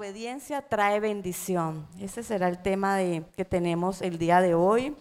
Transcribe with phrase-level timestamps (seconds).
[0.00, 1.86] obediencia trae bendición.
[2.00, 4.96] Ese será el tema de, que tenemos el día de hoy.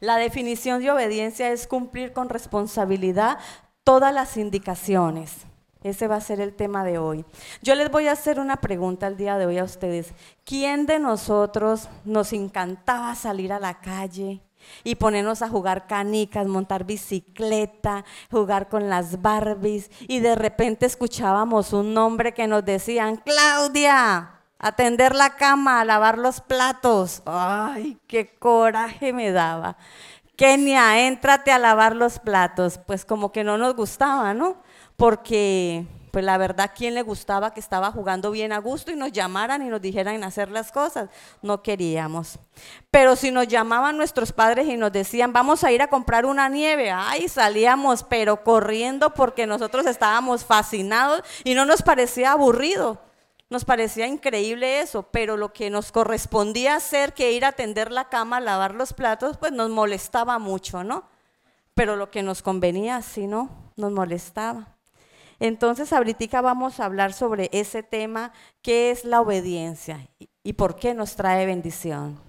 [0.00, 3.38] La definición de obediencia es cumplir con responsabilidad
[3.84, 5.44] todas las indicaciones.
[5.82, 7.26] Ese va a ser el tema de hoy.
[7.60, 10.14] Yo les voy a hacer una pregunta el día de hoy a ustedes.
[10.46, 14.40] ¿Quién de nosotros nos encantaba salir a la calle
[14.84, 21.72] y ponernos a jugar canicas, montar bicicleta, jugar con las Barbies y de repente escuchábamos
[21.72, 27.22] un nombre que nos decían, Claudia, atender la cama, lavar los platos.
[27.26, 29.76] Ay, qué coraje me daba.
[30.36, 32.78] Kenia, éntrate a lavar los platos.
[32.86, 34.56] Pues como que no nos gustaba, ¿no?
[34.96, 39.12] Porque pues la verdad, ¿quién le gustaba que estaba jugando bien a gusto y nos
[39.12, 41.10] llamaran y nos dijeran hacer las cosas?
[41.42, 42.38] No queríamos.
[42.90, 46.48] Pero si nos llamaban nuestros padres y nos decían, vamos a ir a comprar una
[46.48, 52.98] nieve, ay, salíamos, pero corriendo porque nosotros estábamos fascinados y no nos parecía aburrido.
[53.50, 58.08] Nos parecía increíble eso, pero lo que nos correspondía hacer, que ir a tender la
[58.08, 61.04] cama, lavar los platos, pues nos molestaba mucho, ¿no?
[61.74, 63.50] Pero lo que nos convenía, sí, ¿no?
[63.76, 64.75] Nos molestaba.
[65.40, 70.08] Entonces, ahorita vamos a hablar sobre ese tema, qué es la obediencia
[70.42, 72.25] y por qué nos trae bendición.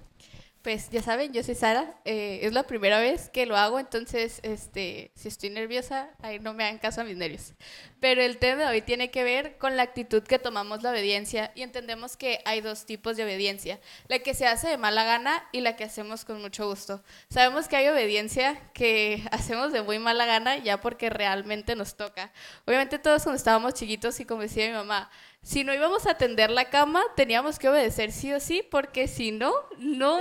[0.67, 4.41] Pues ya saben, yo soy Sara, eh, es la primera vez que lo hago, entonces
[4.43, 7.53] este, si estoy nerviosa, ahí no me hagan caso a mis nervios.
[8.01, 11.53] Pero el tema de hoy tiene que ver con la actitud que tomamos la obediencia
[11.55, 15.41] y entendemos que hay dos tipos de obediencia, la que se hace de mala gana
[15.53, 17.01] y la que hacemos con mucho gusto.
[17.29, 22.33] Sabemos que hay obediencia que hacemos de muy mala gana ya porque realmente nos toca.
[22.65, 25.09] Obviamente todos cuando estábamos chiquitos y como decía mi mamá,
[25.47, 29.31] si no íbamos a atender la cama, teníamos que obedecer sí o sí, porque si
[29.31, 30.19] no, no,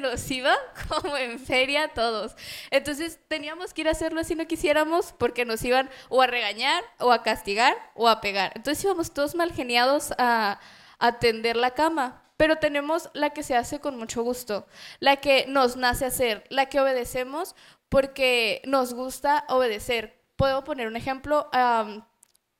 [0.00, 0.54] nos iba
[0.88, 2.36] como en feria todos.
[2.70, 6.84] Entonces teníamos que ir a hacerlo si no quisiéramos, porque nos iban o a regañar,
[6.98, 8.52] o a castigar, o a pegar.
[8.54, 10.60] Entonces íbamos todos mal geniados a,
[10.98, 12.22] atender la cama.
[12.36, 14.66] Pero tenemos la que se hace con mucho gusto,
[15.00, 17.56] la que nos nace hacer, la que obedecemos
[17.88, 20.22] porque nos gusta obedecer.
[20.36, 21.48] Puedo poner un ejemplo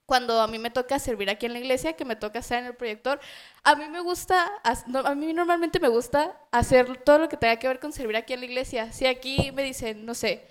[0.07, 2.67] cuando a mí me toca servir aquí en la iglesia, que me toca estar en
[2.67, 3.21] el proyector,
[3.65, 7.69] a mí me gusta, a mí normalmente me gusta hacer todo lo que tenga que
[7.69, 8.93] ver con servir aquí en la iglesia.
[8.93, 10.47] Si aquí me dicen, no sé,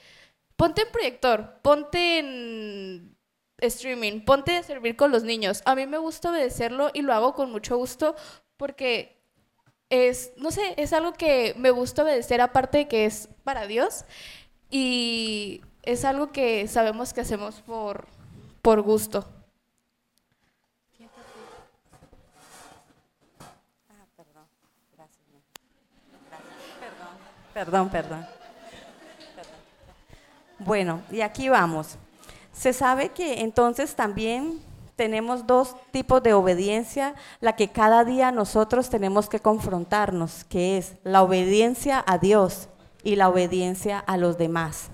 [0.57, 3.17] ponte en proyector, ponte en
[3.59, 5.61] streaming, ponte a servir con los niños.
[5.65, 8.15] A mí me gusta obedecerlo y lo hago con mucho gusto
[8.57, 9.21] porque
[9.89, 14.05] es, no sé, es algo que me gusta obedecer aparte de que es para Dios
[14.69, 18.07] y es algo que sabemos que hacemos por,
[18.61, 19.34] por gusto.
[27.55, 28.27] Perdón, perdón.
[30.59, 31.95] Bueno, y aquí vamos.
[32.51, 34.59] Se sabe que entonces también
[34.97, 40.95] tenemos dos tipos de obediencia, la que cada día nosotros tenemos que confrontarnos, que es
[41.05, 42.67] la obediencia a Dios
[43.05, 44.89] y la obediencia a los demás.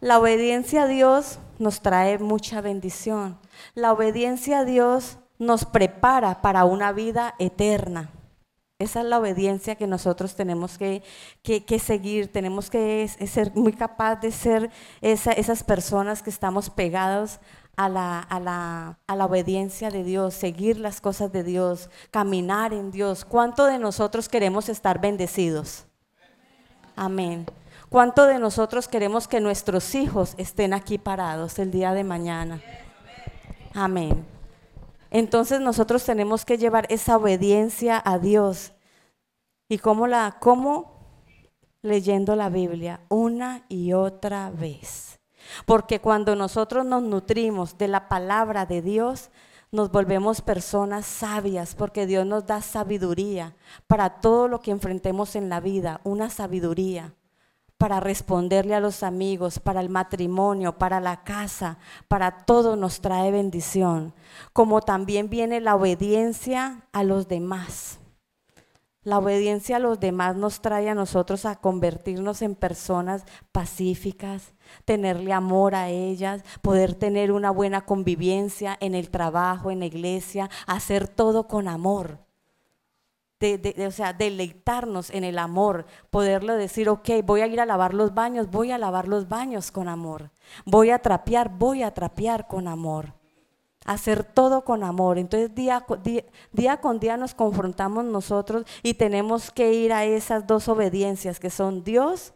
[0.00, 3.36] La obediencia a Dios nos trae mucha bendición.
[3.74, 8.08] La obediencia a Dios nos prepara para una vida eterna.
[8.78, 11.02] Esa es la obediencia que nosotros tenemos que,
[11.78, 17.38] seguir, tenemos que ser muy capaz de ser esas personas que estamos pegados
[17.76, 22.72] a la, a, la, a la, obediencia de Dios, seguir las cosas de Dios, caminar
[22.72, 23.24] en Dios.
[23.24, 25.86] ¿Cuánto de nosotros queremos estar bendecidos?
[26.96, 27.46] Amén.
[27.88, 32.62] ¿Cuánto de nosotros queremos que nuestros hijos estén aquí parados el día de mañana?
[33.74, 34.31] Amén.
[35.14, 38.72] Entonces nosotros tenemos que llevar esa obediencia a Dios.
[39.68, 40.90] ¿Y cómo la cómo
[41.82, 45.20] leyendo la Biblia una y otra vez?
[45.66, 49.30] Porque cuando nosotros nos nutrimos de la palabra de Dios,
[49.70, 53.54] nos volvemos personas sabias, porque Dios nos da sabiduría
[53.86, 57.14] para todo lo que enfrentemos en la vida, una sabiduría
[57.82, 63.32] para responderle a los amigos, para el matrimonio, para la casa, para todo nos trae
[63.32, 64.14] bendición,
[64.52, 67.98] como también viene la obediencia a los demás.
[69.02, 74.54] La obediencia a los demás nos trae a nosotros a convertirnos en personas pacíficas,
[74.84, 80.48] tenerle amor a ellas, poder tener una buena convivencia en el trabajo, en la iglesia,
[80.68, 82.20] hacer todo con amor
[83.86, 88.14] o sea, deleitarnos en el amor, poderle decir, ok, voy a ir a lavar los
[88.14, 90.30] baños, voy a lavar los baños con amor,
[90.64, 93.14] voy a trapear, voy a trapear con amor,
[93.84, 95.18] hacer todo con amor.
[95.18, 100.46] Entonces día, día, día con día nos confrontamos nosotros y tenemos que ir a esas
[100.46, 102.34] dos obediencias que son Dios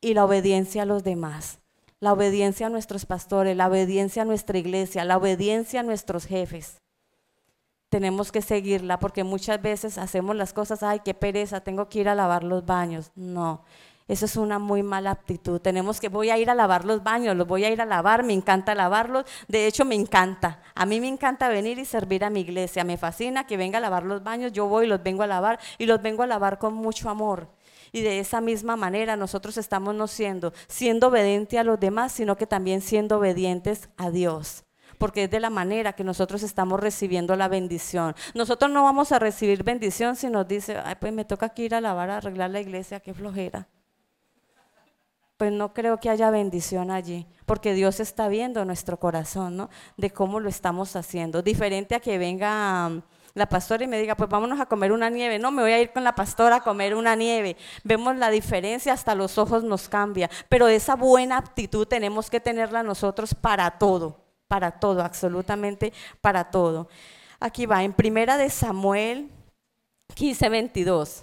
[0.00, 1.58] y la obediencia a los demás.
[2.00, 6.80] La obediencia a nuestros pastores, la obediencia a nuestra iglesia, la obediencia a nuestros jefes.
[7.88, 12.08] Tenemos que seguirla porque muchas veces hacemos las cosas, ay, qué pereza, tengo que ir
[12.08, 13.10] a lavar los baños.
[13.14, 13.62] No,
[14.08, 15.60] eso es una muy mala actitud.
[15.60, 18.24] Tenemos que, voy a ir a lavar los baños, los voy a ir a lavar,
[18.24, 19.24] me encanta lavarlos.
[19.48, 20.62] De hecho, me encanta.
[20.74, 22.84] A mí me encanta venir y servir a mi iglesia.
[22.84, 24.52] Me fascina que venga a lavar los baños.
[24.52, 27.48] Yo voy y los vengo a lavar y los vengo a lavar con mucho amor.
[27.92, 32.36] Y de esa misma manera nosotros estamos no siendo, siendo obedientes a los demás, sino
[32.36, 34.64] que también siendo obedientes a Dios
[34.98, 38.14] porque es de la manera que nosotros estamos recibiendo la bendición.
[38.34, 41.80] Nosotros no vamos a recibir bendición si nos dice, ay, pues me toca ir a
[41.80, 43.68] lavar, a arreglar la iglesia, qué flojera.
[45.36, 49.70] Pues no creo que haya bendición allí, porque Dios está viendo nuestro corazón, ¿no?
[49.96, 51.42] De cómo lo estamos haciendo.
[51.42, 53.02] Diferente a que venga um,
[53.34, 55.38] la pastora y me diga, pues vámonos a comer una nieve.
[55.38, 57.56] No, me voy a ir con la pastora a comer una nieve.
[57.84, 60.28] Vemos la diferencia, hasta los ojos nos cambia.
[60.48, 66.88] Pero esa buena actitud tenemos que tenerla nosotros para todo para todo, absolutamente para todo.
[67.38, 69.30] Aquí va, en primera de Samuel
[70.14, 71.22] 15, 22.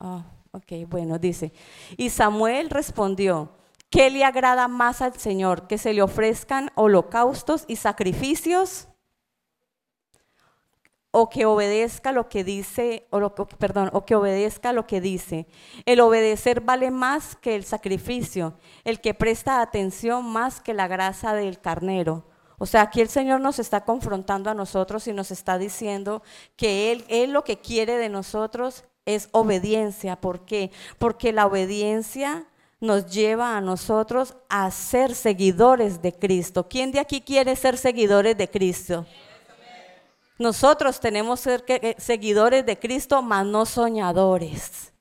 [0.00, 1.52] Ah, ok, bueno, dice,
[1.96, 3.50] y Samuel respondió,
[3.88, 5.66] ¿qué le agrada más al Señor?
[5.66, 8.88] ¿Que se le ofrezcan holocaustos y sacrificios?
[11.18, 15.46] O que obedezca lo que dice, o lo, perdón, o que obedezca lo que dice.
[15.86, 21.32] El obedecer vale más que el sacrificio, el que presta atención más que la grasa
[21.32, 22.26] del carnero.
[22.58, 26.22] O sea, aquí el Señor nos está confrontando a nosotros y nos está diciendo
[26.54, 30.20] que Él, Él lo que quiere de nosotros es obediencia.
[30.20, 30.70] ¿Por qué?
[30.98, 32.46] Porque la obediencia
[32.78, 36.68] nos lleva a nosotros a ser seguidores de Cristo.
[36.68, 39.06] ¿Quién de aquí quiere ser seguidores de Cristo?
[40.38, 44.92] Nosotros tenemos que ser seguidores de Cristo, mas no soñadores.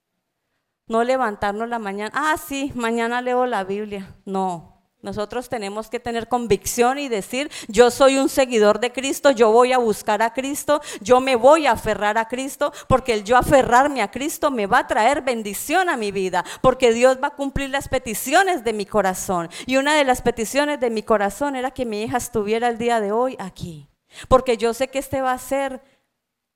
[0.87, 4.15] No levantarnos la mañana, ah, sí, mañana leo la Biblia.
[4.23, 9.51] No, nosotros tenemos que tener convicción y decir, yo soy un seguidor de Cristo, yo
[9.51, 13.37] voy a buscar a Cristo, yo me voy a aferrar a Cristo, porque el yo
[13.37, 17.35] aferrarme a Cristo me va a traer bendición a mi vida, porque Dios va a
[17.35, 19.49] cumplir las peticiones de mi corazón.
[19.67, 22.99] Y una de las peticiones de mi corazón era que mi hija estuviera el día
[22.99, 23.87] de hoy aquí.
[24.27, 25.81] Porque yo sé que este va a ser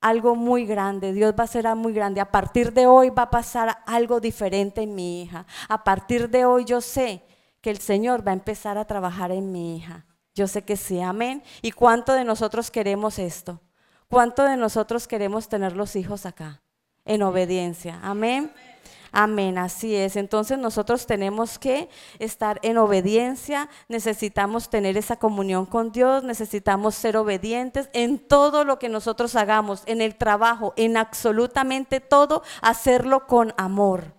[0.00, 2.20] algo muy grande, Dios va a ser muy grande.
[2.20, 5.46] A partir de hoy va a pasar algo diferente en mi hija.
[5.68, 7.22] A partir de hoy yo sé
[7.60, 10.06] que el Señor va a empezar a trabajar en mi hija.
[10.34, 11.42] Yo sé que sí, amén.
[11.60, 13.60] ¿Y cuánto de nosotros queremos esto?
[14.08, 16.62] ¿Cuánto de nosotros queremos tener los hijos acá?
[17.04, 17.98] En obediencia.
[18.02, 18.50] Amén.
[18.54, 18.69] Amén,
[19.12, 20.16] así es.
[20.16, 27.16] Entonces nosotros tenemos que estar en obediencia, necesitamos tener esa comunión con Dios, necesitamos ser
[27.16, 33.54] obedientes en todo lo que nosotros hagamos, en el trabajo, en absolutamente todo, hacerlo con
[33.56, 34.14] amor.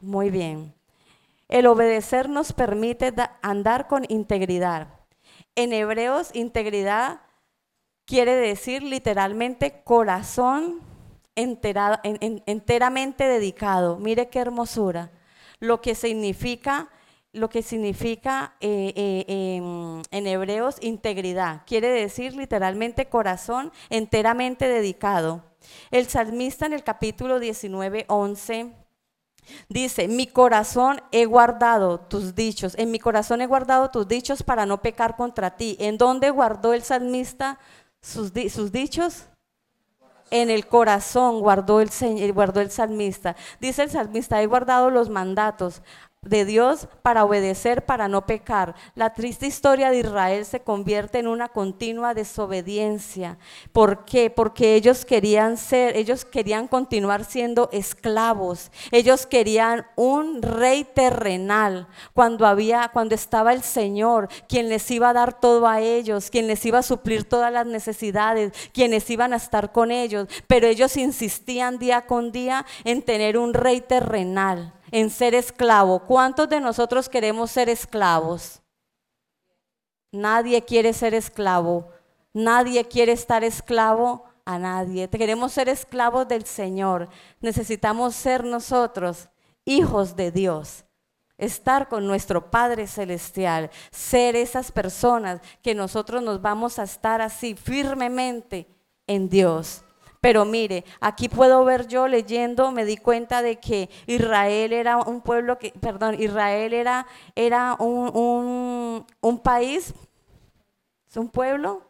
[0.00, 0.74] Muy bien.
[1.48, 4.88] El obedecer nos permite andar con integridad.
[5.56, 7.20] En hebreos, integridad
[8.04, 10.89] quiere decir literalmente corazón
[11.34, 13.98] enteramente dedicado.
[13.98, 15.10] Mire qué hermosura.
[15.58, 16.88] Lo que significa,
[17.32, 21.62] lo que significa eh, eh, em, en hebreos integridad.
[21.66, 25.44] Quiere decir literalmente corazón enteramente dedicado.
[25.90, 28.72] El salmista en el capítulo 19, 11
[29.68, 34.66] dice, mi corazón he guardado tus dichos, en mi corazón he guardado tus dichos para
[34.66, 35.76] no pecar contra ti.
[35.78, 37.58] ¿En dónde guardó el salmista
[38.00, 39.26] sus, sus dichos?
[40.30, 41.90] En el corazón guardó el,
[42.32, 43.36] guardó el salmista.
[43.60, 45.82] Dice el salmista, he guardado los mandatos
[46.22, 48.74] de Dios para obedecer, para no pecar.
[48.94, 53.38] La triste historia de Israel se convierte en una continua desobediencia.
[53.72, 54.28] ¿Por qué?
[54.28, 58.70] Porque ellos querían ser, ellos querían continuar siendo esclavos.
[58.92, 65.14] Ellos querían un rey terrenal cuando había cuando estaba el Señor, quien les iba a
[65.14, 69.36] dar todo a ellos, quien les iba a suplir todas las necesidades, quienes iban a
[69.36, 75.10] estar con ellos, pero ellos insistían día con día en tener un rey terrenal en
[75.10, 76.00] ser esclavo.
[76.00, 78.60] ¿Cuántos de nosotros queremos ser esclavos?
[80.12, 81.90] Nadie quiere ser esclavo.
[82.32, 85.08] Nadie quiere estar esclavo a nadie.
[85.08, 87.08] Queremos ser esclavos del Señor.
[87.40, 89.28] Necesitamos ser nosotros
[89.64, 90.84] hijos de Dios.
[91.38, 93.70] Estar con nuestro Padre Celestial.
[93.90, 98.66] Ser esas personas que nosotros nos vamos a estar así firmemente
[99.06, 99.84] en Dios.
[100.20, 105.22] Pero mire, aquí puedo ver yo leyendo, me di cuenta de que Israel era un
[105.22, 109.94] pueblo que, perdón, Israel era, era un, un, país,
[111.16, 111.82] un pueblo,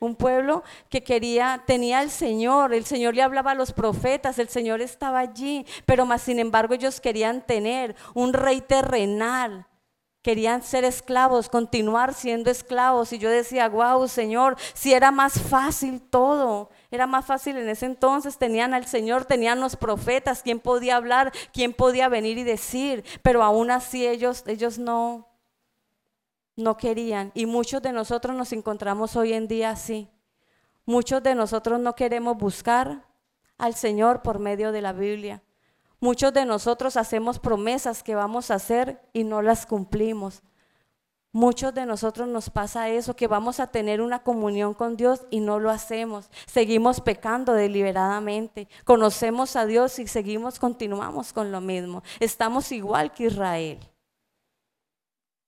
[0.00, 4.48] un pueblo que quería, tenía al Señor, el Señor le hablaba a los profetas, el
[4.48, 9.66] Señor estaba allí, pero más sin embargo ellos querían tener un rey terrenal,
[10.22, 13.10] Querían ser esclavos, continuar siendo esclavos.
[13.14, 16.68] Y yo decía, wow, Señor, si era más fácil todo.
[16.90, 18.38] Era más fácil en ese entonces.
[18.38, 23.04] Tenían al Señor, tenían los profetas, quién podía hablar, quién podía venir y decir.
[23.22, 25.28] Pero aún así ellos, ellos no,
[26.56, 27.30] no querían.
[27.34, 30.10] Y muchos de nosotros nos encontramos hoy en día así.
[30.84, 33.06] Muchos de nosotros no queremos buscar
[33.58, 35.42] al Señor por medio de la Biblia.
[36.00, 40.42] Muchos de nosotros hacemos promesas que vamos a hacer y no las cumplimos.
[41.32, 45.38] Muchos de nosotros nos pasa eso, que vamos a tener una comunión con Dios y
[45.38, 46.28] no lo hacemos.
[46.46, 48.68] Seguimos pecando deliberadamente.
[48.84, 52.02] Conocemos a Dios y seguimos, continuamos con lo mismo.
[52.18, 53.78] Estamos igual que Israel.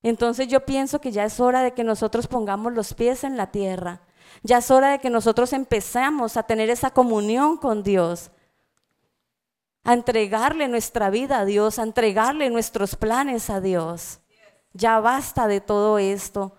[0.04, 3.50] Entonces yo pienso que ya es hora de que nosotros pongamos los pies en la
[3.50, 4.02] tierra.
[4.44, 8.30] Ya es hora de que nosotros empezamos a tener esa comunión con Dios
[9.84, 14.21] a entregarle nuestra vida a Dios, a entregarle nuestros planes a Dios.
[14.72, 16.54] Ya basta de todo esto.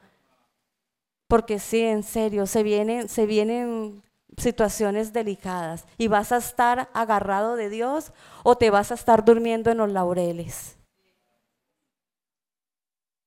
[1.28, 4.04] Porque sí, en serio, se vienen, se vienen
[4.38, 9.72] situaciones delicadas y vas a estar agarrado de Dios o te vas a estar durmiendo
[9.72, 10.78] en los laureles.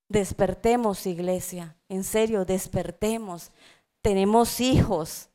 [0.08, 3.50] Despertemos, iglesia, en serio, despertemos.
[4.02, 5.30] Tenemos hijos,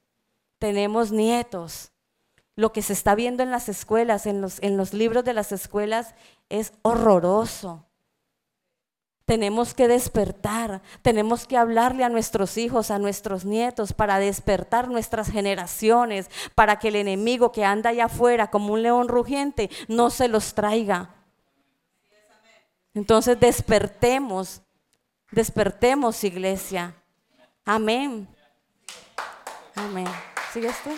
[0.60, 1.92] tenemos nietos,
[2.56, 5.52] lo que se está viendo en las escuelas, en los, en los libros de las
[5.52, 6.14] escuelas,
[6.50, 7.86] es horroroso.
[9.32, 15.32] Tenemos que despertar, tenemos que hablarle a nuestros hijos, a nuestros nietos, para despertar nuestras
[15.32, 20.28] generaciones, para que el enemigo que anda allá afuera como un león rugiente no se
[20.28, 21.12] los traiga.
[22.94, 24.64] Entonces despertemos,
[25.32, 26.94] despertemos iglesia.
[27.64, 28.28] Amén.
[29.76, 30.08] Amén.
[30.52, 30.90] ¿Sigues tú?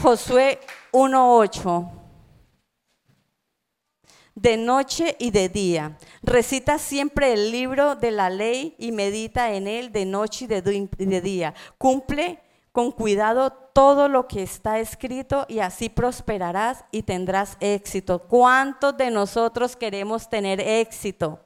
[0.00, 0.60] Josué
[0.92, 2.07] 1.8.
[4.40, 5.98] De noche y de día.
[6.22, 11.20] Recita siempre el libro de la ley y medita en él de noche y de,
[11.20, 11.54] día.
[11.76, 12.38] Cumple
[12.70, 18.20] con cuidado todo lo que está escrito y así prosperarás y tendrás éxito.
[18.20, 21.40] ¿Cuántos de nosotros queremos tener éxito?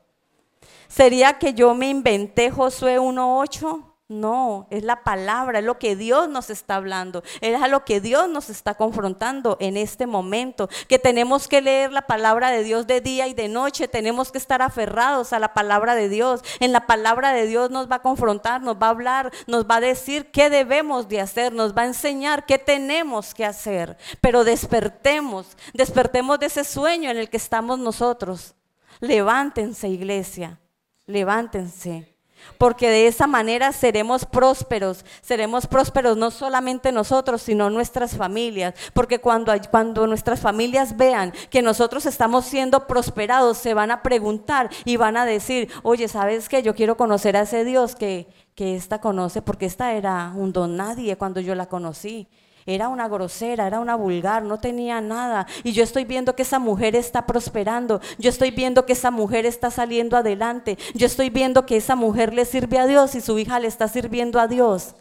[0.86, 3.91] ¿Sería que yo me inventé Josué 1.8?
[4.12, 7.98] No, es la palabra, es lo que Dios nos está hablando, es a lo que
[7.98, 12.86] Dios nos está confrontando en este momento, que tenemos que leer la palabra de Dios
[12.86, 16.42] de día y de noche, tenemos que estar aferrados a la palabra de Dios.
[16.60, 19.76] En la palabra de Dios nos va a confrontar, nos va a hablar, nos va
[19.76, 24.44] a decir qué debemos de hacer, nos va a enseñar qué tenemos que hacer, pero
[24.44, 28.54] despertemos, despertemos de ese sueño en el que estamos nosotros.
[29.00, 30.60] Levántense, iglesia,
[31.06, 32.11] levántense
[32.58, 39.20] porque de esa manera seremos prósperos, seremos prósperos no solamente nosotros, sino nuestras familias, porque
[39.20, 44.96] cuando, cuando nuestras familias vean que nosotros estamos siendo prosperados, se van a preguntar y
[44.96, 46.62] van a decir, oye, ¿sabes qué?
[46.62, 50.76] Yo quiero conocer a ese Dios que, que esta conoce, porque esta era un don
[50.76, 52.28] nadie cuando yo la conocí.
[52.66, 55.46] Era una grosera, era una vulgar, no tenía nada.
[55.64, 58.00] Y yo estoy viendo que esa mujer está prosperando.
[58.18, 60.78] Yo estoy viendo que esa mujer está saliendo adelante.
[60.94, 63.88] Yo estoy viendo que esa mujer le sirve a Dios y su hija le está
[63.88, 64.94] sirviendo a Dios.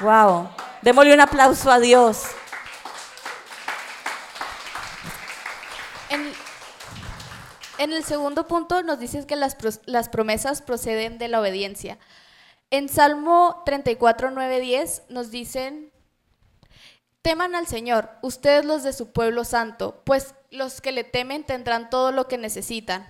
[0.00, 0.48] Wow.
[0.82, 2.24] Démosle un aplauso a Dios.
[7.78, 11.98] En, el segundo punto nos dices que las, las promesas proceden de la obediencia.
[12.70, 15.90] En Salmo 34, 9, 10 nos dicen
[17.22, 21.90] Teman al Señor, ustedes los de su pueblo santo, pues los que le temen tendrán
[21.90, 23.06] todo lo que necesitan.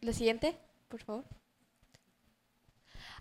[0.00, 1.24] ¿La siguiente, por favor?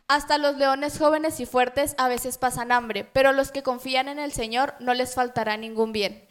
[0.07, 4.19] Hasta los leones jóvenes y fuertes a veces pasan hambre, pero los que confían en
[4.19, 6.27] el Señor no les faltará ningún bien.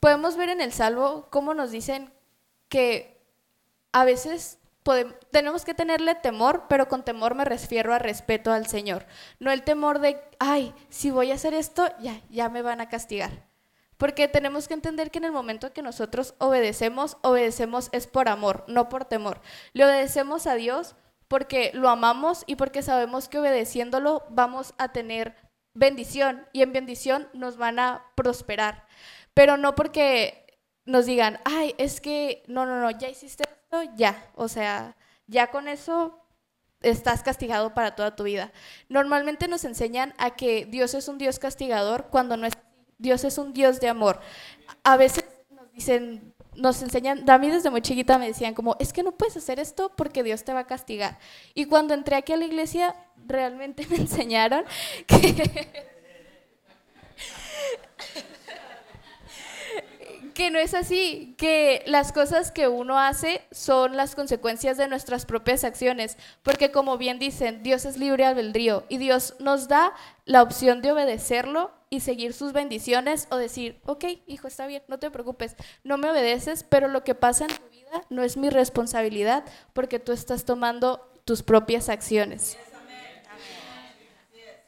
[0.00, 2.12] Podemos ver en el Salvo cómo nos dicen
[2.68, 3.24] que
[3.92, 4.58] a veces
[5.30, 9.06] tenemos que tenerle temor, pero con temor me refiero a respeto al Señor.
[9.40, 12.88] No el temor de, ay, si voy a hacer esto, ya, ya me van a
[12.88, 13.46] castigar.
[13.96, 18.64] Porque tenemos que entender que en el momento que nosotros obedecemos, obedecemos es por amor,
[18.68, 19.40] no por temor.
[19.72, 20.96] Le obedecemos a Dios
[21.28, 25.34] porque lo amamos y porque sabemos que obedeciéndolo vamos a tener
[25.74, 28.86] bendición y en bendición nos van a prosperar.
[29.34, 30.46] Pero no porque
[30.84, 33.44] nos digan, ay, es que no, no, no, ya hiciste
[33.96, 36.20] ya, o sea, ya con eso
[36.82, 38.52] estás castigado para toda tu vida.
[38.88, 42.54] Normalmente nos enseñan a que Dios es un Dios castigador cuando no es
[42.98, 44.20] Dios es un Dios de amor.
[44.82, 48.92] A veces nos dicen, nos enseñan, a mí desde muy chiquita me decían como, es
[48.92, 51.18] que no puedes hacer esto porque Dios te va a castigar.
[51.54, 52.94] Y cuando entré aquí a la iglesia,
[53.26, 54.64] realmente me enseñaron
[55.06, 55.95] que
[60.36, 65.24] que no es así, que las cosas que uno hace son las consecuencias de nuestras
[65.24, 69.94] propias acciones, porque como bien dicen, Dios es libre albedrío y Dios nos da
[70.26, 74.98] la opción de obedecerlo y seguir sus bendiciones o decir, ok, hijo, está bien, no
[74.98, 78.50] te preocupes, no me obedeces, pero lo que pasa en tu vida no es mi
[78.50, 82.58] responsabilidad porque tú estás tomando tus propias acciones.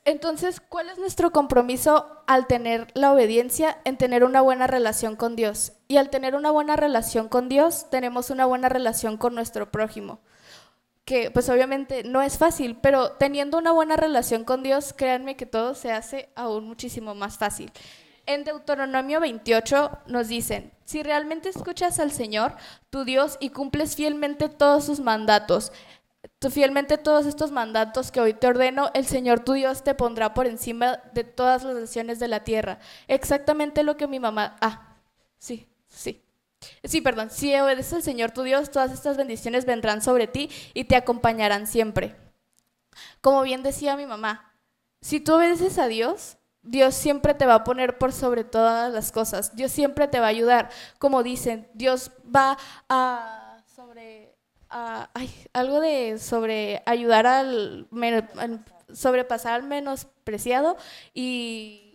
[0.08, 5.36] Entonces, ¿cuál es nuestro compromiso al tener la obediencia en tener una buena relación con
[5.36, 5.72] Dios?
[5.86, 10.20] Y al tener una buena relación con Dios, tenemos una buena relación con nuestro prójimo.
[11.04, 15.44] Que pues obviamente no es fácil, pero teniendo una buena relación con Dios, créanme que
[15.44, 17.70] todo se hace aún muchísimo más fácil.
[18.24, 22.56] En Deuteronomio 28 nos dicen, si realmente escuchas al Señor,
[22.88, 25.70] tu Dios, y cumples fielmente todos sus mandatos,
[26.38, 30.34] Tú fielmente todos estos mandatos que hoy te ordeno, el Señor tu Dios te pondrá
[30.34, 32.78] por encima de todas las naciones de la tierra.
[33.06, 34.56] Exactamente lo que mi mamá...
[34.60, 34.96] Ah,
[35.38, 36.24] sí, sí.
[36.84, 37.30] Sí, perdón.
[37.30, 41.66] Si obedeces al Señor tu Dios, todas estas bendiciones vendrán sobre ti y te acompañarán
[41.66, 42.16] siempre.
[43.20, 44.54] Como bien decía mi mamá,
[45.00, 49.12] si tú obedeces a Dios, Dios siempre te va a poner por sobre todas las
[49.12, 49.54] cosas.
[49.54, 50.70] Dios siempre te va a ayudar.
[50.98, 52.58] Como dicen, Dios va
[52.88, 53.47] a
[54.70, 57.88] sobre hay algo de sobre ayudar al
[58.92, 60.76] sobrepasar al menospreciado
[61.14, 61.88] y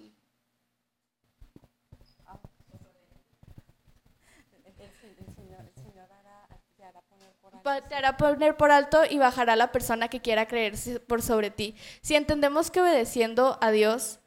[7.87, 11.75] te hará poner por alto y bajará la persona que quiera creerse por sobre ti.
[12.01, 14.19] Si entendemos que obedeciendo a Dios,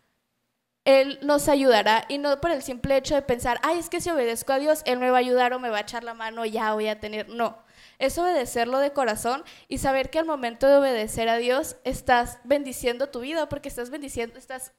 [0.84, 4.10] Él nos ayudará y no por el simple hecho de pensar, ay, es que si
[4.10, 6.46] obedezco a Dios, Él me va a ayudar o me va a echar la mano,
[6.46, 7.28] ya voy a tener.
[7.28, 7.58] No,
[7.98, 13.08] es obedecerlo de corazón y saber que al momento de obedecer a Dios estás bendiciendo
[13.08, 14.72] tu vida porque estás bendiciendo, estás,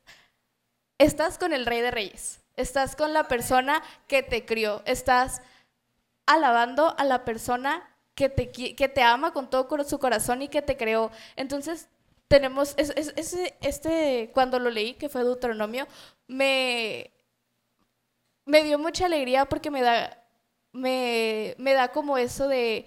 [0.98, 5.42] estás con el Rey de Reyes, estás con la persona que te crió, estás
[6.26, 10.62] alabando a la persona que te, que te ama con todo su corazón y que
[10.62, 11.12] te creó.
[11.36, 11.88] Entonces,
[12.28, 15.88] tenemos, este, cuando lo leí, que fue Deuteronomio,
[16.28, 17.12] me,
[18.46, 20.24] me dio mucha alegría porque me da,
[20.74, 22.86] me, me da como eso de,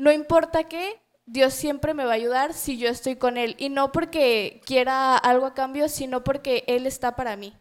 [0.00, 3.54] no importa qué, Dios siempre me va a ayudar si yo estoy con Él.
[3.58, 7.54] Y no porque quiera algo a cambio, sino porque Él está para mí.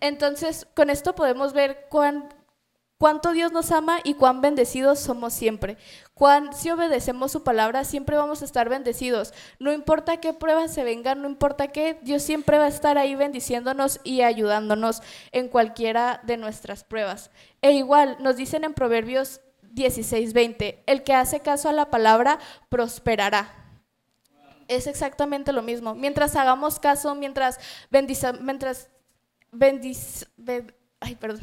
[0.00, 2.28] Entonces, con esto podemos ver cuán,
[2.98, 5.76] cuánto Dios nos ama y cuán bendecidos somos siempre.
[6.14, 9.34] Cuán, si obedecemos su palabra, siempre vamos a estar bendecidos.
[9.58, 13.16] No importa qué pruebas se vengan, no importa qué, Dios siempre va a estar ahí
[13.16, 15.02] bendiciéndonos y ayudándonos
[15.32, 17.32] en cualquiera de nuestras pruebas.
[17.60, 19.40] E igual, nos dicen en Proverbios
[19.74, 23.54] 16:20, el que hace caso a la palabra prosperará.
[24.68, 25.94] Es exactamente lo mismo.
[25.94, 27.58] Mientras hagamos caso, mientras
[27.90, 28.88] bendiza, mientras
[31.00, 31.40] ay, perdón.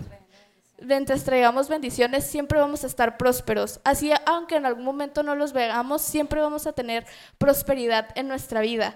[0.79, 3.79] Mientras traigamos bendiciones, siempre vamos a estar prósperos.
[3.83, 7.05] Así, aunque en algún momento no los veamos, siempre vamos a tener
[7.39, 8.95] prosperidad en nuestra vida.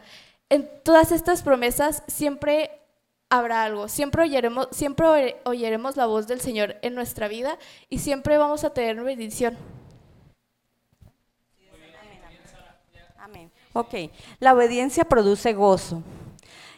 [0.49, 2.80] En todas estas promesas siempre
[3.31, 3.87] habrá algo.
[3.87, 7.57] Siempre oyeremos, siempre oyeremos la voz del Señor en nuestra vida
[7.89, 9.57] y siempre vamos a tener bendición.
[13.17, 13.49] Amén.
[13.73, 13.95] Ok,
[14.39, 16.03] la obediencia produce gozo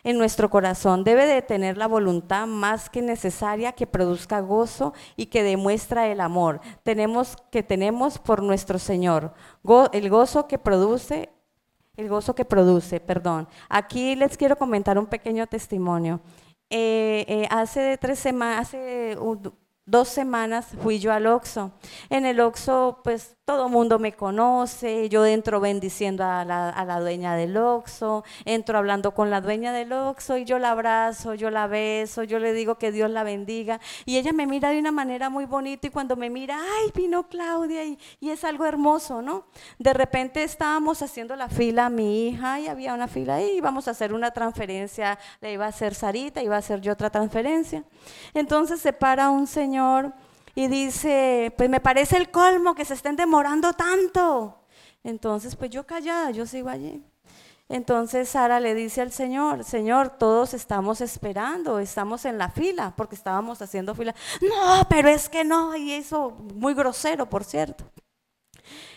[0.04, 1.04] en nuestro corazón.
[1.04, 6.22] Debe de tener la voluntad más que necesaria que produzca gozo y que demuestra el
[6.22, 6.62] amor.
[6.84, 9.34] Tenemos que tenemos por nuestro Señor.
[9.92, 11.30] el gozo que produce
[11.96, 13.48] el gozo que produce, perdón.
[13.70, 16.22] Aquí les quiero comentar un pequeño testimonio.
[16.76, 19.16] Eh, eh, hace tres semanas, hace
[19.86, 21.72] dos semanas fui yo al Oxxo.
[22.10, 27.58] En el Oxxo, pues todo mundo me conoce, yo entro bendiciendo a la, dueña del
[27.58, 32.24] Oxxo, entro hablando con la dueña del Oxxo y yo la abrazo, yo la beso,
[32.24, 35.44] yo le digo que Dios la bendiga y ella me mira de una manera muy
[35.44, 39.44] bonita y cuando me mira, ay, vino Claudia y, y es algo hermoso, ¿no?
[39.78, 43.90] De repente estábamos haciendo la fila a mi hija y había una fila ahí, íbamos
[43.90, 47.84] a hacer una transferencia, le iba a hacer Sarita, iba a hacer yo otra transferencia.
[48.34, 50.14] Entonces se para un señor
[50.56, 54.60] y dice, pues me parece el colmo que se estén demorando tanto.
[55.04, 57.04] Entonces, pues yo callada, yo sigo allí.
[57.70, 63.16] Entonces Sara le dice al Señor, Señor, todos estamos esperando, estamos en la fila, porque
[63.16, 64.14] estábamos haciendo fila.
[64.42, 67.86] No, pero es que no, y eso muy grosero, por cierto.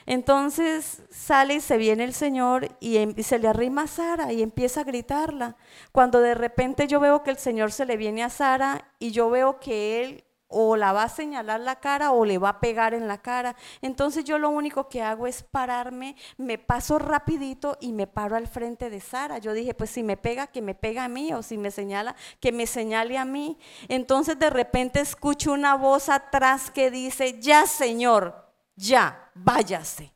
[0.05, 4.43] Entonces sale y se viene el Señor y, em, se le arrima a Sara y
[4.43, 5.57] empieza a gritarla.
[5.91, 9.31] Cuando de repente yo veo que el Señor se le viene a Sara y yo
[9.31, 12.95] veo que él o la va a señalar la cara o le va a pegar
[12.95, 13.57] en la cara.
[13.83, 18.47] Entonces yo lo único que hago es pararme, me paso rapidito y me paro al
[18.47, 19.39] frente de Sara.
[19.39, 22.15] Yo dije, pues si me pega, que me pega a mí o si me señala,
[22.41, 23.59] que me señale a mí.
[23.89, 30.13] Entonces de repente escucho una voz atrás que dice, ya Señor, ya, váyase.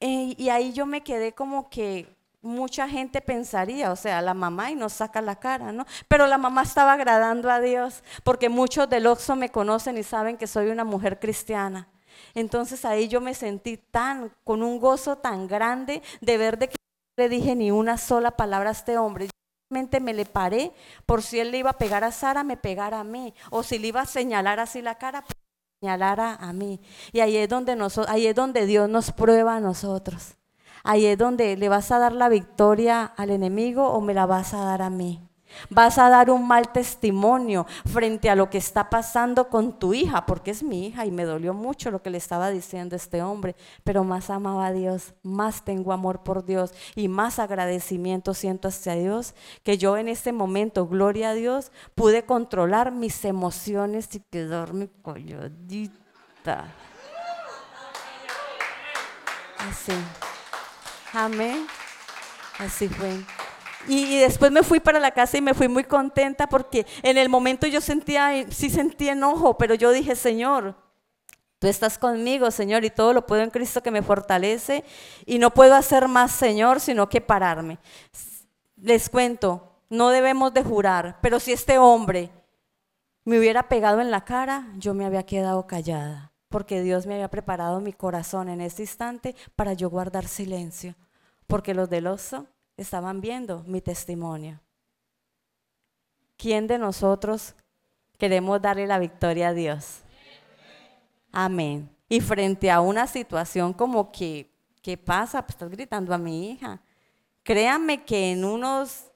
[0.00, 2.13] Eh, y ahí yo me quedé como que
[2.44, 5.86] mucha gente pensaría, o sea, la mamá y nos saca la cara, ¿no?
[6.08, 10.36] Pero la mamá estaba agradando a Dios, porque muchos del Oxo me conocen y saben
[10.36, 11.88] que soy una mujer cristiana.
[12.34, 16.76] Entonces ahí yo me sentí tan, con un gozo tan grande de ver de que
[17.16, 19.28] no le dije ni una sola palabra a este hombre.
[19.68, 20.72] Simplemente me le paré
[21.06, 23.34] por si él le iba a pegar a Sara, me pegara a mí.
[23.50, 25.34] O si le iba a señalar así la cara, pues,
[25.80, 26.80] señalara a mí.
[27.12, 27.76] Y ahí es donde,
[28.08, 30.36] ahí es donde Dios nos prueba a nosotros.
[30.84, 34.52] Ahí es donde le vas a dar la victoria al enemigo o me la vas
[34.52, 35.26] a dar a mí.
[35.70, 40.26] Vas a dar un mal testimonio frente a lo que está pasando con tu hija,
[40.26, 43.56] porque es mi hija y me dolió mucho lo que le estaba diciendo este hombre,
[43.82, 48.94] pero más amaba a Dios, más tengo amor por Dios y más agradecimiento siento hacia
[48.94, 54.88] Dios, que yo en este momento, gloria a Dios, pude controlar mis emociones y quedarme
[55.02, 56.66] colladita.
[59.58, 59.94] Así.
[61.14, 61.66] Amén.
[62.58, 63.20] Así fue.
[63.86, 67.28] Y, después me fui para la casa y me fui muy contenta porque en el
[67.28, 70.74] momento yo sentía, sí sentí enojo, pero yo dije, Señor,
[71.58, 74.84] tú estás conmigo, Señor, y todo lo puedo en Cristo que me fortalece
[75.26, 77.78] y no puedo hacer más, Señor, sino que pararme.
[78.76, 82.30] Les cuento, no debemos de jurar, pero si este hombre
[83.24, 87.28] me hubiera pegado en la cara, yo me había quedado callada, porque Dios me había
[87.28, 90.94] preparado mi corazón en este instante para yo guardar silencio
[91.48, 94.60] porque los del oso estaban viendo mi testimonio.
[96.36, 97.56] ¿Quién de nosotros
[98.18, 100.02] queremos darle la victoria a Dios?
[101.32, 101.90] Amén.
[102.08, 104.48] Y frente a una situación como que,
[104.80, 105.42] ¿qué pasa?
[105.42, 106.80] Pues estás gritando a mi hija.
[107.42, 109.06] Créanme que en unos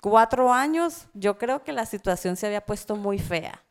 [0.00, 3.62] cuatro años yo creo que la situación se había puesto muy fea.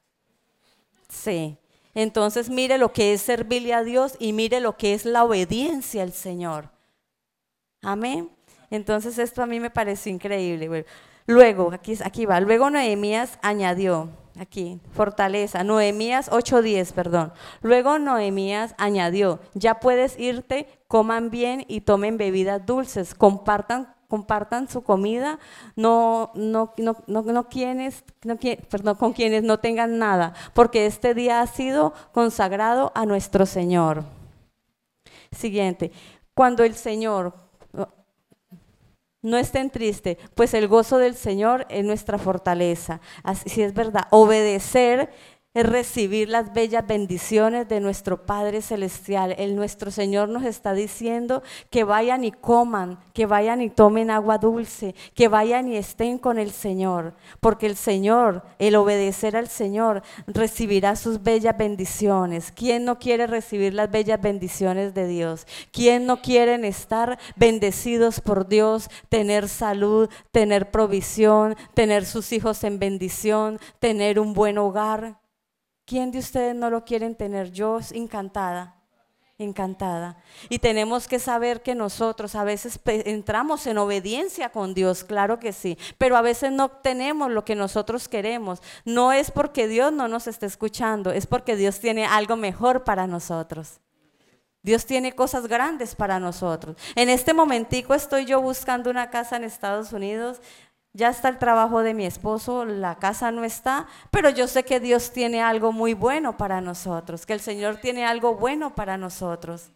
[1.10, 1.58] Sí.
[1.93, 6.04] Entonces mire lo que es servirle a Dios y mire lo que es la obediencia
[6.04, 6.69] al Señor.
[7.82, 8.30] Amén.
[8.69, 10.86] Entonces esto a mí me pareció increíble.
[11.27, 17.34] Luego, aquí, aquí va, luego Noemías añadió, aquí, fortaleza, Noemías 8.10, perdón.
[17.62, 24.84] Luego Noemías añadió, ya puedes irte, coman bien y tomen bebidas dulces, compartan compartan su
[24.84, 25.39] comida,
[25.78, 28.04] no, no, no, no, quienes,
[28.69, 34.04] perdón, con quienes no tengan nada, porque este día ha sido consagrado a nuestro Señor.
[35.32, 35.93] Siguiente,
[36.34, 37.34] cuando el Señor,
[39.21, 43.00] no estén tristes, pues el gozo del Señor es nuestra fortaleza.
[43.24, 44.08] Así es verdad.
[44.10, 45.10] Obedecer
[45.54, 49.36] es recibir las bellas bendiciones de nuestro Padre Celestial.
[49.38, 54.38] El nuestro Señor nos está diciendo que vayan y coman, que vayan y tomen agua
[54.38, 60.04] dulce, que vayan y estén con el Señor, porque el Señor, el obedecer al Señor,
[60.26, 62.54] recibirá sus bellas bendiciones.
[62.56, 65.46] ¿Quién no quiere recibir las bellas bendiciones de Dios?
[65.74, 72.80] ¿Quién no quiere estar bendecidos por Dios, tener salud, tener provisión, tener sus hijos en
[72.80, 75.20] bendición, tener un buen hogar?
[75.86, 77.52] ¿Quién de ustedes no lo quieren tener?
[77.52, 78.76] Yo encantada,
[79.38, 80.17] encantada.
[80.50, 85.54] Y tenemos que saber que nosotros a veces entramos en obediencia con Dios, claro que
[85.54, 88.62] sí, pero a veces no obtenemos lo que nosotros queremos.
[88.86, 93.08] No es porque Dios no nos esté escuchando, es porque Dios tiene algo mejor para
[93.08, 93.82] nosotros.
[94.63, 96.78] Dios tiene cosas grandes para nosotros.
[96.96, 100.39] En este momentico estoy yo buscando una casa en Estados Unidos
[100.93, 104.80] ya está el trabajo de mi esposo, la casa no está, pero yo sé que
[104.80, 109.71] Dios tiene algo muy bueno para nosotros, que el Señor tiene algo bueno para nosotros.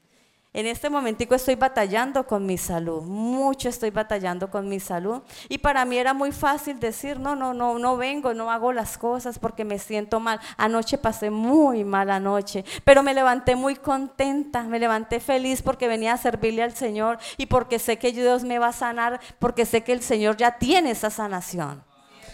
[0.56, 5.22] En este momentico estoy batallando con mi salud, mucho estoy batallando con mi salud.
[5.50, 8.98] Y para mí era muy fácil decir, no, no, no, no vengo, no hago las
[8.98, 10.40] cosas porque me siento mal.
[10.56, 16.14] Anoche pasé muy mala noche, pero me levanté muy contenta, me levanté feliz porque venía
[16.14, 19.84] a servirle al Señor y porque sé que Dios me va a sanar, porque sé
[19.84, 21.84] que el Señor ya tiene esa sanación,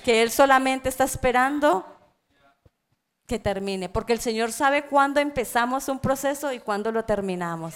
[0.06, 1.88] que Él solamente está esperando
[3.26, 7.74] que termine, porque el Señor sabe cuándo empezamos un proceso y cuándo lo terminamos.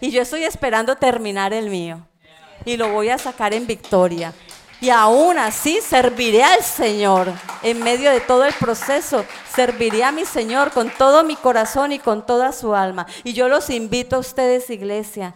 [0.00, 2.06] Y yo estoy esperando terminar el mío.
[2.64, 4.32] Y lo voy a sacar en victoria.
[4.80, 7.32] Y aún así serviré al Señor
[7.62, 9.24] en medio de todo el proceso.
[9.54, 13.06] Serviré a mi Señor con todo mi corazón y con toda su alma.
[13.24, 15.34] Y yo los invito a ustedes, iglesia,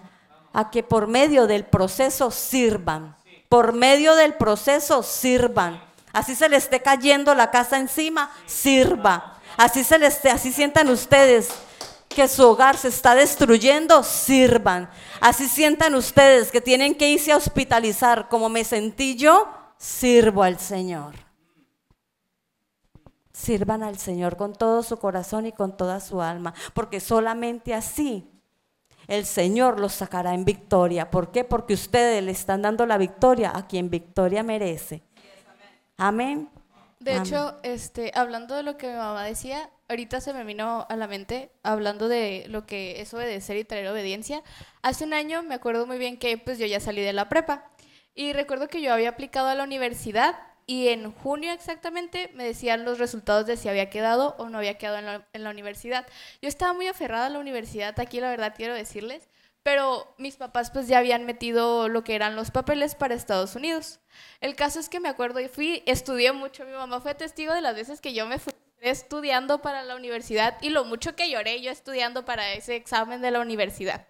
[0.53, 3.17] a que por medio del proceso sirvan.
[3.49, 5.83] Por medio del proceso sirvan.
[6.13, 9.39] Así se le esté cayendo la casa encima, sirva.
[9.57, 11.49] Así, se les, así sientan ustedes
[12.15, 14.91] que su hogar se está destruyendo, sirvan.
[15.21, 20.59] Así sientan ustedes que tienen que irse a hospitalizar como me sentí yo, sirvo al
[20.59, 21.15] Señor.
[23.33, 28.29] Sirvan al Señor con todo su corazón y con toda su alma, porque solamente así
[29.07, 31.11] el Señor los sacará en victoria.
[31.11, 31.45] ¿Por qué?
[31.45, 35.03] Porque ustedes le están dando la victoria a quien victoria merece.
[35.97, 36.51] Amén.
[36.99, 40.97] De hecho, este, hablando de lo que mi mamá decía, ahorita se me vino a
[40.97, 44.43] la mente hablando de lo que es obedecer y traer obediencia.
[44.83, 47.71] Hace un año me acuerdo muy bien que pues yo ya salí de la prepa
[48.15, 52.85] y recuerdo que yo había aplicado a la universidad y en junio exactamente me decían
[52.85, 56.07] los resultados de si había quedado o no había quedado en la, universidad.
[56.41, 59.29] Yo estaba muy aferrada a la universidad, aquí la verdad quiero decirles,
[59.65, 63.99] pero mis papás pues ya habían metido lo que eran los papeles para Estados Unidos.
[64.41, 67.63] El caso es que me acuerdo y fui, estudié mucho, mi mamá fue testigo de
[67.63, 71.61] las veces que yo me fui estudiando para la universidad y lo mucho que lloré
[71.61, 74.07] yo estudiando para ese examen de la universidad.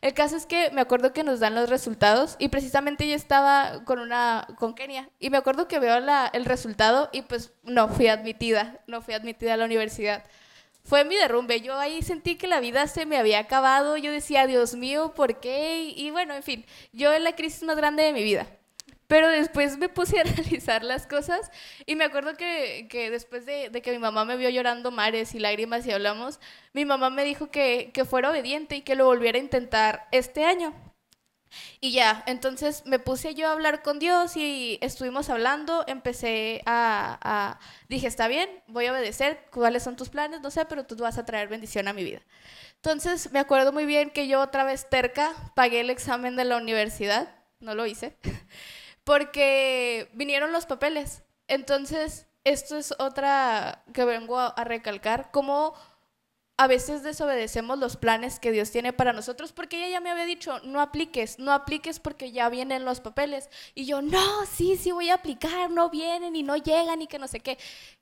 [0.00, 3.84] El caso es que me acuerdo que nos dan los resultados y precisamente yo estaba
[3.84, 5.96] con una con Kenia y me acuerdo que veo
[6.32, 10.24] el resultado y pues no fui admitida, no fui admitida a la universidad.
[10.84, 14.46] Fue mi derrumbe, yo ahí sentí que la vida se me había acabado, yo decía,
[14.46, 15.82] Dios mío, ¿por qué?
[15.82, 18.46] Y, y bueno, en fin, yo en la crisis más grande de mi vida.
[19.08, 21.50] Pero después me puse a analizar las cosas
[21.86, 25.34] y me acuerdo que, que después de, de, que mi mamá me vio llorando mares
[25.34, 26.38] y lágrimas y hablamos,
[26.74, 30.44] mi mamá me dijo que, que fuera obediente y que lo volviera a intentar este
[30.44, 30.72] año.
[31.80, 37.18] Y ya, entonces me puse yo a hablar con Dios y estuvimos hablando, empecé a,
[37.22, 40.42] a, dije, está bien, voy a obedecer, ¿cuáles son tus planes?
[40.42, 42.20] No sé, pero tú vas a traer bendición a mi vida.
[42.76, 46.58] Entonces me acuerdo muy bien que yo otra vez terca pagué el examen de la
[46.58, 48.16] universidad, no lo hice
[49.08, 51.22] porque vinieron los papeles.
[51.46, 55.72] Entonces, esto es otra que vengo a, recalcar, como
[56.58, 60.26] a veces desobedecemos los planes que Dios tiene para nosotros, porque ella ya me había
[60.26, 63.48] dicho, no apliques, no apliques porque ya vienen los papeles.
[63.74, 67.18] Y yo, no, sí, sí voy a aplicar, no vienen y no llegan y que
[67.18, 67.56] no sé qué.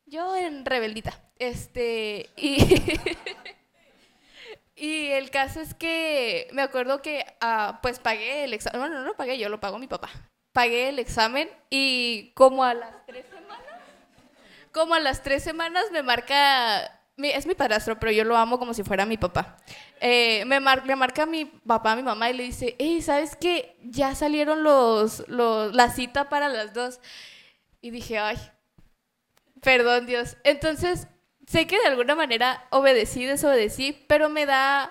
[0.06, 1.22] Yo en rebeldita.
[1.38, 2.58] Este, y...
[4.78, 9.06] Y el caso es que me acuerdo que uh, pues pagué el examen, bueno, no
[9.06, 10.10] lo pagué, yo lo pago mi papá
[10.56, 13.60] pagué el examen y como a las tres semanas,
[14.72, 18.72] como a las tres semanas me marca, es mi padrastro, pero yo lo amo como
[18.72, 19.58] si fuera mi papá.
[20.00, 23.76] Eh, me, mar, me marca mi papá, mi mamá y le dice, hey, ¿sabes qué?
[23.82, 27.00] Ya salieron los, los, la cita para las dos.
[27.82, 28.38] Y dije, ay,
[29.60, 30.38] perdón Dios.
[30.42, 31.06] Entonces,
[31.46, 34.90] sé que de alguna manera obedecí, desobedecí, pero me da,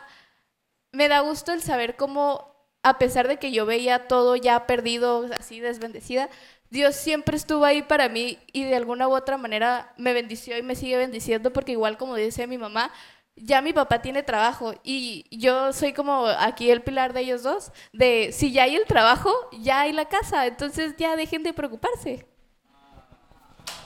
[0.92, 2.55] me da gusto el saber cómo
[2.86, 6.30] a pesar de que yo veía todo ya perdido, así desbendecida,
[6.70, 10.62] Dios siempre estuvo ahí para mí y de alguna u otra manera me bendició y
[10.62, 12.92] me sigue bendiciendo porque igual como dice mi mamá,
[13.36, 17.72] ya mi papá tiene trabajo y yo soy como aquí el pilar de ellos dos,
[17.92, 22.28] de si ya hay el trabajo, ya hay la casa, entonces ya dejen de preocuparse.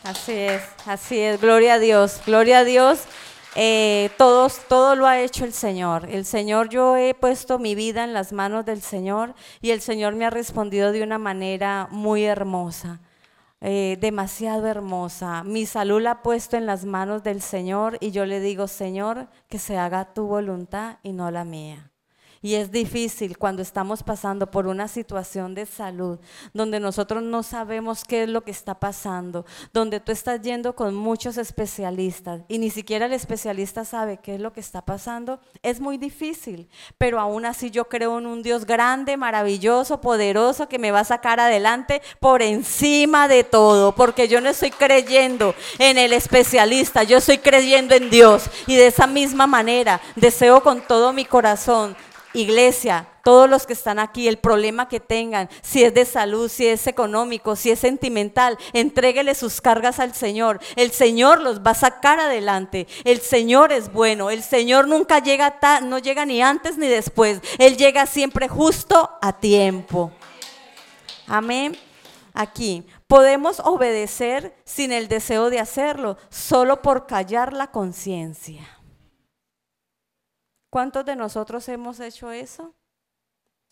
[0.03, 3.05] Así es, así es, gloria a Dios, gloria a Dios.
[3.55, 6.07] Eh, todos, todo lo ha hecho el Señor.
[6.09, 10.15] El Señor, yo he puesto mi vida en las manos del Señor y el Señor
[10.15, 12.99] me ha respondido de una manera muy hermosa.
[13.62, 15.43] Eh, demasiado hermosa.
[15.43, 19.27] Mi salud la ha puesto en las manos del Señor y yo le digo, Señor,
[19.49, 21.88] que se haga tu voluntad y no la mía.
[22.41, 26.19] Y es difícil cuando estamos pasando por una situación de salud,
[26.54, 30.95] donde nosotros no sabemos qué es lo que está pasando, donde tú estás yendo con
[30.95, 35.39] muchos especialistas y ni siquiera el especialista sabe qué es lo que está pasando.
[35.63, 40.80] Es muy difícil, pero aún así yo creo en un Dios grande, maravilloso, poderoso, que
[40.80, 45.97] me va a sacar adelante por encima de todo, porque yo no estoy creyendo en
[45.97, 48.43] el especialista, yo estoy creyendo en Dios.
[48.65, 51.97] Y de esa misma manera deseo con todo mi corazón
[52.33, 56.67] Iglesia, todos los que están aquí, el problema que tengan, si es de salud, si
[56.67, 60.59] es económico, si es sentimental, entréguele sus cargas al Señor.
[60.75, 62.87] El Señor los va a sacar adelante.
[63.03, 64.29] El Señor es bueno.
[64.29, 67.41] El Señor nunca llega, no llega ni antes ni después.
[67.57, 70.11] Él llega siempre justo a tiempo.
[71.27, 71.77] Amén.
[72.33, 78.78] Aquí, podemos obedecer sin el deseo de hacerlo, solo por callar la conciencia.
[80.69, 82.73] ¿Cuántos de nosotros hemos hecho eso?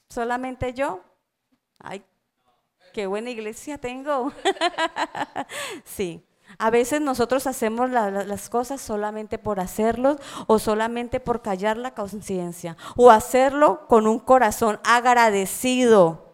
[0.10, 1.02] ¿Solamente yo?
[1.80, 2.04] Ay,
[2.94, 4.32] qué buena iglesia tengo.
[5.86, 6.24] sí.
[6.58, 11.94] A veces nosotros hacemos la, las cosas solamente por hacerlo o solamente por callar la
[11.94, 16.28] conciencia o hacerlo con un corazón agradecido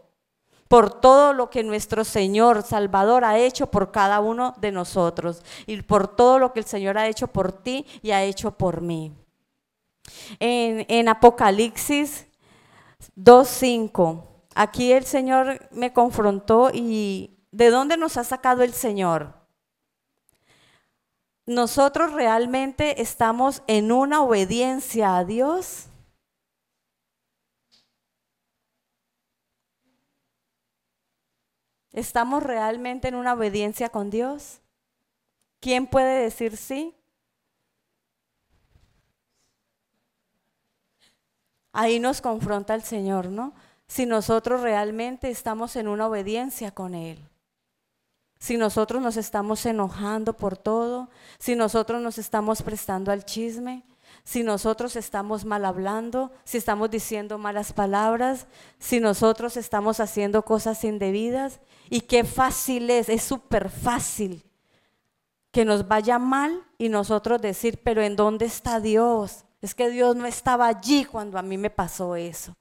[0.67, 5.81] por todo lo que nuestro Señor Salvador ha hecho por cada uno de nosotros y
[5.81, 9.11] por todo lo que el Señor ha hecho por ti y ha hecho por mí.
[10.39, 12.27] En, en Apocalipsis
[13.17, 14.23] 2.5,
[14.55, 19.43] aquí el Señor me confrontó y ¿de dónde nos ha sacado el Señor?
[21.45, 25.87] nosotros realmente estamos en una obediencia a Dios.
[31.91, 34.61] ¿Estamos realmente en una obediencia con Dios?
[35.59, 36.95] ¿Quién puede decir sí?
[41.73, 43.53] Ahí nos confronta el Señor, ¿no?
[43.87, 47.29] Si nosotros realmente estamos en una obediencia con Él
[48.43, 51.09] si nosotros nos estamos enojando por todo,
[51.39, 53.85] si nosotros nos estamos prestando al chisme,
[54.25, 58.47] si nosotros estamos mal hablando, si estamos diciendo malas palabras,
[58.79, 61.61] si nosotros estamos haciendo cosas indebidas.
[61.89, 64.43] Y qué fácil es, es súper fácil
[65.53, 69.45] que nos vaya mal y nosotros decir, pero ¿en dónde está Dios?
[69.63, 72.53] Es que Dios no estaba allí cuando a mí me pasó eso.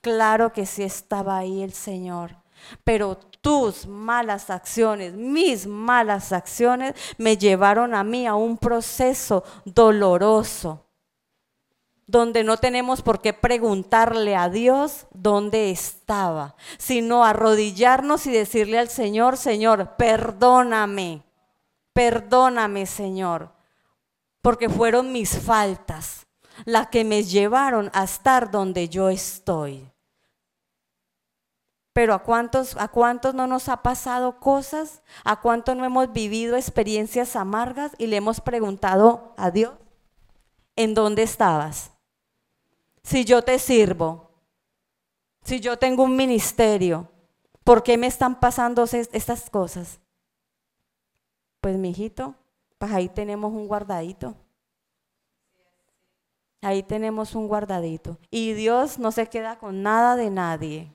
[0.00, 2.36] Claro que sí estaba ahí el Señor.
[2.82, 10.84] Pero tus malas acciones, mis malas acciones, me llevaron a mí a un proceso doloroso,
[12.08, 18.88] donde no tenemos por qué preguntarle a Dios dónde estaba, sino arrodillarnos y decirle al
[18.88, 21.22] Señor, Señor, perdóname,
[21.92, 23.52] perdóname, Señor,
[24.42, 26.27] porque fueron mis faltas
[26.64, 29.90] las que me llevaron a estar donde yo estoy.
[31.92, 35.02] Pero ¿a cuántos, ¿a cuántos no nos ha pasado cosas?
[35.24, 39.72] ¿A cuántos no hemos vivido experiencias amargas y le hemos preguntado a Dios,
[40.76, 41.90] ¿en dónde estabas?
[43.02, 44.30] Si yo te sirvo,
[45.42, 47.10] si yo tengo un ministerio,
[47.64, 49.98] ¿por qué me están pasando estas cosas?
[51.60, 52.36] Pues mi hijito,
[52.78, 54.36] pues ahí tenemos un guardadito.
[56.60, 58.18] Ahí tenemos un guardadito.
[58.30, 60.94] Y Dios no se queda con nada de nadie.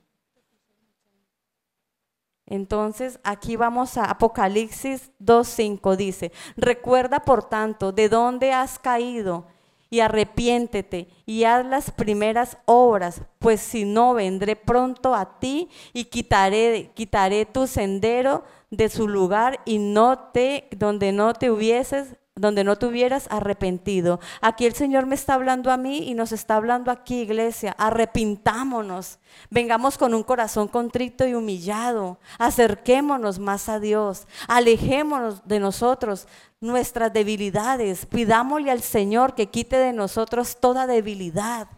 [2.46, 9.46] Entonces, aquí vamos a Apocalipsis 2.5, dice, recuerda por tanto de dónde has caído
[9.88, 16.06] y arrepiéntete y haz las primeras obras, pues si no, vendré pronto a ti y
[16.06, 22.64] quitaré, quitaré tu sendero de su lugar y no te, donde no te hubieses donde
[22.64, 24.18] no te hubieras arrepentido.
[24.40, 27.76] Aquí el Señor me está hablando a mí y nos está hablando aquí, iglesia.
[27.78, 29.20] Arrepintámonos.
[29.50, 32.18] Vengamos con un corazón contrito y humillado.
[32.38, 34.26] Acerquémonos más a Dios.
[34.48, 36.26] Alejémonos de nosotros
[36.60, 38.06] nuestras debilidades.
[38.06, 41.68] Pidámosle al Señor que quite de nosotros toda debilidad.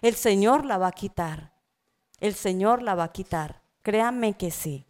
[0.00, 1.52] El Señor la va a quitar.
[2.18, 3.60] El Señor la va a quitar.
[3.82, 4.86] Créanme que sí.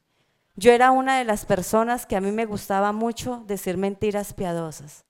[0.54, 5.07] Yo era una de las personas que a mí me gustaba mucho decir mentiras piadosas.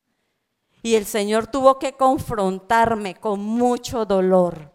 [0.82, 4.72] Y el Señor tuvo que confrontarme con mucho dolor,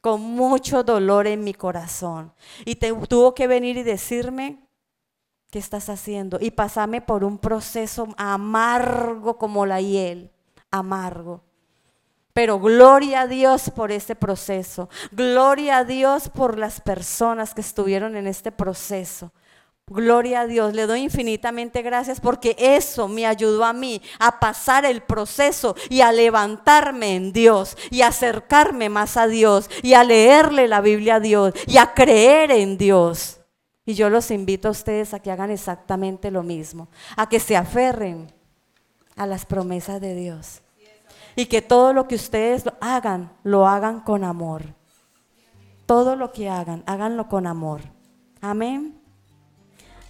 [0.00, 2.32] con mucho dolor en mi corazón.
[2.64, 4.68] Y tuvo que venir y decirme,
[5.50, 6.38] ¿qué estás haciendo?
[6.40, 10.30] Y pasarme por un proceso amargo como la hiel,
[10.70, 11.42] amargo.
[12.36, 14.90] Pero gloria a Dios por ese proceso.
[15.10, 19.32] Gloria a Dios por las personas que estuvieron en este proceso.
[19.88, 24.84] Gloria a Dios, le doy infinitamente gracias porque eso me ayudó a mí a pasar
[24.84, 30.66] el proceso y a levantarme en Dios y acercarme más a Dios y a leerle
[30.66, 33.38] la Biblia a Dios y a creer en Dios.
[33.84, 37.56] Y yo los invito a ustedes a que hagan exactamente lo mismo, a que se
[37.56, 38.32] aferren
[39.14, 40.62] a las promesas de Dios
[41.36, 44.64] y que todo lo que ustedes hagan, lo hagan con amor.
[45.86, 47.82] Todo lo que hagan, háganlo con amor.
[48.40, 49.05] Amén.